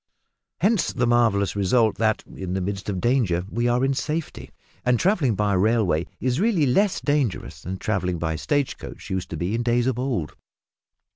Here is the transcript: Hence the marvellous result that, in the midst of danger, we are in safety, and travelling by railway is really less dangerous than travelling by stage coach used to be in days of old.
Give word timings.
Hence 0.61 0.91
the 0.91 1.05
marvellous 1.05 1.55
result 1.55 1.97
that, 1.97 2.23
in 2.25 2.53
the 2.53 2.59
midst 2.61 2.89
of 2.89 2.99
danger, 2.99 3.45
we 3.51 3.67
are 3.67 3.85
in 3.85 3.93
safety, 3.93 4.49
and 4.83 4.99
travelling 4.99 5.35
by 5.35 5.53
railway 5.53 6.07
is 6.19 6.39
really 6.39 6.65
less 6.65 6.99
dangerous 6.99 7.61
than 7.61 7.77
travelling 7.77 8.17
by 8.17 8.35
stage 8.35 8.79
coach 8.79 9.11
used 9.11 9.29
to 9.29 9.37
be 9.37 9.53
in 9.53 9.61
days 9.61 9.85
of 9.85 9.99
old. 9.99 10.33